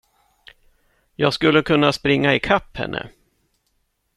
Jag 1.15 1.33
skulle 1.33 1.61
kunna 1.61 1.91
springa 1.93 2.35
ikapp 2.35 2.77
henne. 2.77 3.09